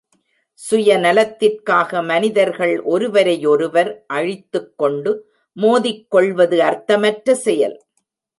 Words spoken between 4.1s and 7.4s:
அழித்துக்கொண்டு மோதிக்கொள்வது அர்த்தமற்ற